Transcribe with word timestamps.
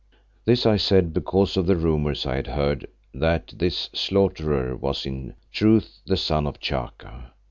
This 0.45 0.65
I 0.65 0.77
said 0.77 1.13
because 1.13 1.55
of 1.57 1.67
the 1.67 1.75
rumours 1.75 2.25
I 2.25 2.37
had 2.37 2.47
heard 2.47 2.87
that 3.13 3.53
this 3.55 3.91
Slaughterer 3.93 4.75
was 4.75 5.05
in 5.05 5.35
truth 5.51 5.99
the 6.07 6.17
son 6.17 6.47
of 6.47 6.59
Chaka. 6.59 7.33